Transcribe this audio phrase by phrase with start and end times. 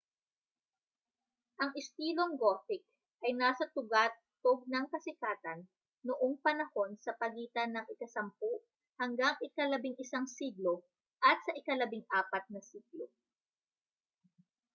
[1.61, 2.81] ang istilong gothic
[3.25, 5.59] ay nasa tugatog ng kasikatan
[6.07, 8.33] noong panahon sa pagitan ng ika-10
[8.97, 10.01] -11
[10.37, 10.75] siglo
[11.29, 13.05] at sa ika-14 na siglo